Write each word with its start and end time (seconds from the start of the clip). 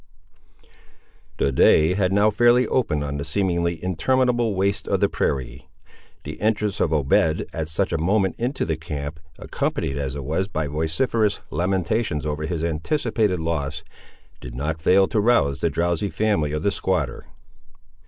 The 1.37 1.51
day 1.51 1.93
had 1.93 2.11
now 2.11 2.31
fairly 2.31 2.65
opened 2.65 3.03
on 3.03 3.17
the 3.17 3.23
seemingly 3.23 3.77
interminable 3.83 4.55
waste 4.55 4.87
of 4.87 4.99
the 4.99 5.07
prairie. 5.07 5.69
The 6.23 6.41
entrance 6.41 6.79
of 6.79 6.91
Obed 6.91 7.45
at 7.53 7.69
such 7.69 7.93
a 7.93 7.99
moment 7.99 8.33
into 8.39 8.65
the 8.65 8.77
camp, 8.77 9.19
accompanied 9.37 9.99
as 9.99 10.15
it 10.15 10.23
was 10.25 10.47
by 10.47 10.65
vociferous 10.65 11.39
lamentations 11.51 12.25
over 12.25 12.47
his 12.47 12.63
anticipated 12.63 13.39
loss, 13.39 13.83
did 14.39 14.55
not 14.55 14.81
fail 14.81 15.07
to 15.07 15.19
rouse 15.21 15.59
the 15.59 15.69
drowsy 15.69 16.09
family 16.09 16.51
of 16.51 16.63
the 16.63 16.71
squatter. 16.71 17.27